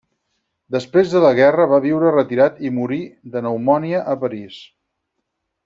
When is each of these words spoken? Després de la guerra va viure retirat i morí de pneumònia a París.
Després 0.75 1.11
de 1.15 1.21
la 1.23 1.33
guerra 1.39 1.67
va 1.73 1.79
viure 1.83 2.15
retirat 2.15 2.57
i 2.69 2.71
morí 2.79 2.99
de 3.37 3.45
pneumònia 3.45 4.01
a 4.15 4.17
París. 4.27 4.57